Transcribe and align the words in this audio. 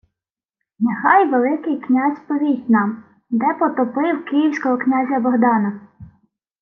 —Нехай 0.83 1.29
Великий 1.29 1.79
князь 1.79 2.17
повість 2.27 2.69
нам, 2.69 3.03
де 3.29 3.53
потупив 3.59 4.25
київського 4.25 4.77
князя 4.77 5.19
Богдана. 5.19 5.79